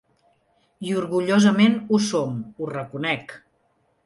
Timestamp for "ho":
1.91-2.01, 2.57-2.71